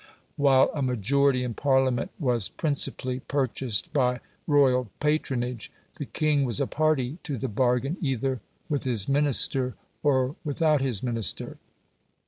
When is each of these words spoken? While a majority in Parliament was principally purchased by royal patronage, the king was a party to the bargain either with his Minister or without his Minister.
While 0.35 0.71
a 0.73 0.81
majority 0.81 1.43
in 1.43 1.53
Parliament 1.53 2.09
was 2.17 2.49
principally 2.49 3.19
purchased 3.19 3.93
by 3.93 4.19
royal 4.47 4.89
patronage, 4.99 5.71
the 5.97 6.05
king 6.05 6.43
was 6.43 6.59
a 6.59 6.65
party 6.65 7.19
to 7.21 7.37
the 7.37 7.47
bargain 7.47 7.97
either 8.01 8.41
with 8.67 8.83
his 8.83 9.07
Minister 9.07 9.75
or 10.01 10.35
without 10.43 10.81
his 10.81 11.03
Minister. 11.03 11.59